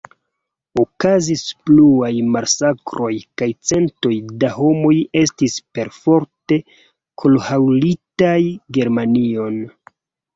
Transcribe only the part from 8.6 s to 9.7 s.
Germanion.